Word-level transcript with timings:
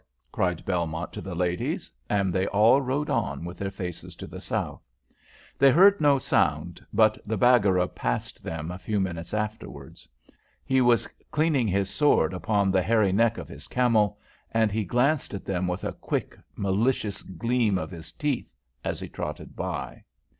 cried 0.31 0.65
Belmont 0.65 1.13
to 1.13 1.21
the 1.21 1.35
ladies, 1.35 1.91
and 2.09 2.33
they 2.33 2.47
all 2.47 2.81
rode 2.81 3.07
on 3.11 3.45
with 3.45 3.59
their 3.59 3.69
faces 3.69 4.15
to 4.15 4.25
the 4.25 4.41
south. 4.41 4.81
They 5.59 5.69
heard 5.69 6.01
no 6.01 6.17
sound, 6.17 6.83
but 6.91 7.19
the 7.23 7.37
Baggara 7.37 7.87
passed 7.87 8.41
them 8.43 8.71
a 8.71 8.79
few 8.79 8.99
minutes 8.99 9.31
afterwards. 9.31 10.07
He 10.65 10.81
was 10.81 11.05
cleaning 11.29 11.67
his 11.67 11.87
sword 11.87 12.33
upon 12.33 12.71
the 12.71 12.81
hairy 12.81 13.11
neck 13.11 13.37
of 13.37 13.47
his 13.47 13.67
camel, 13.67 14.17
and 14.51 14.71
he 14.71 14.85
glanced 14.85 15.35
at 15.35 15.45
them 15.45 15.67
with 15.67 15.83
a 15.83 15.93
quick, 15.93 16.35
malicious 16.55 17.21
gleam 17.21 17.77
of 17.77 17.91
his 17.91 18.11
teeth 18.11 18.51
as 18.83 18.99
he 19.01 19.07
trotted 19.07 19.55
by. 19.55 20.03